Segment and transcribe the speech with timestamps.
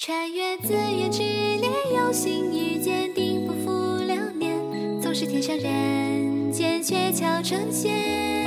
[0.00, 4.56] 穿越紫苑之恋，有心遇见，定不负流年。
[5.02, 8.46] 纵使天上人间，鹊桥成仙。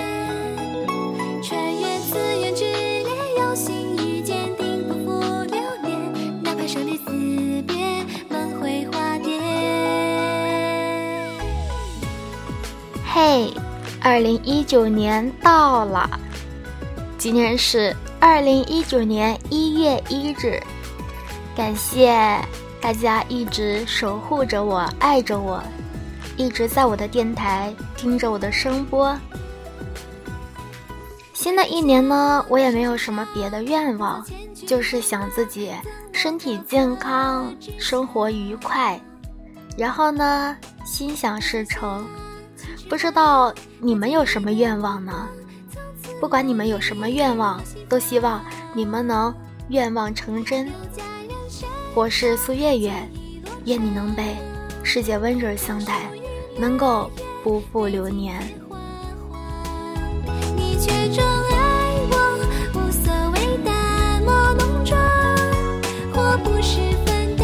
[1.43, 3.05] 穿越紫苑之恋，
[3.37, 6.41] 有心遇见，定不负流年。
[6.41, 9.37] 哪怕生离死别，梦回花蝶。
[13.13, 13.53] 嘿，
[13.99, 16.09] 二零一九年到了，
[17.17, 20.57] 今天是二零一九年一月一日。
[21.55, 22.13] 感谢
[22.81, 25.61] 大家一直守护着我，爱着我，
[26.37, 29.15] 一直在我的电台听着我的声播。
[31.33, 34.25] 新的一年呢，我也没有什么别的愿望，
[34.65, 35.71] 就是想自己
[36.13, 38.99] 身体健康，生活愉快，
[39.77, 42.05] 然后呢，心想事成。
[42.89, 45.27] 不知道你们有什么愿望呢？
[46.19, 48.41] 不管你们有什么愿望，都希望
[48.73, 49.33] 你们能
[49.69, 50.71] 愿望成真。
[51.93, 52.93] 我是苏月月，
[53.65, 54.37] 愿你能被
[54.81, 56.09] 世界温柔相待，
[56.57, 57.11] 能够
[57.43, 58.41] 不负流年。
[60.55, 61.57] 你却宠爱
[62.09, 62.39] 我，
[62.75, 64.97] 无所谓淡漠浓妆，
[66.13, 67.35] 或不是粉